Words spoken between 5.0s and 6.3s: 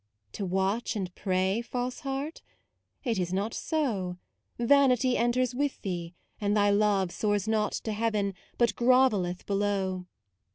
enters with thee,